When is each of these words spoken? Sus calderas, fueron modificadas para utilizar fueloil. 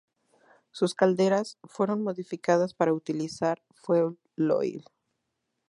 Sus 0.71 0.95
calderas, 0.95 1.59
fueron 1.63 2.01
modificadas 2.01 2.73
para 2.73 2.91
utilizar 2.91 3.61
fueloil. 3.75 4.83